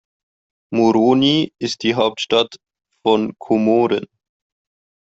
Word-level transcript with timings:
Moroni 0.73 1.51
ist 1.61 1.83
die 1.83 1.93
Hauptstadt 1.93 2.55
von 3.05 3.35
Komoren. 3.37 4.07